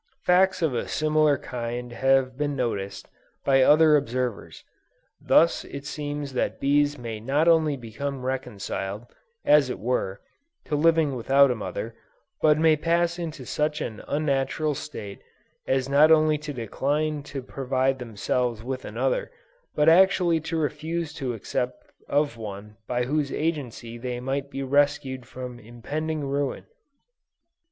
[0.23, 3.07] Facts of a similar kind have been noticed,
[3.45, 4.63] by other observers:
[5.21, 9.05] thus it seems that bees may not only become reconciled,
[9.45, 10.19] as it were,
[10.65, 11.95] to living without a mother,
[12.41, 15.21] but may pass into such an unnatural state
[15.67, 19.29] as not only to decline to provide themselves with another,
[19.75, 25.27] but actually to refuse to accept of one by whose agency they might be rescued
[25.27, 26.65] from impending ruin!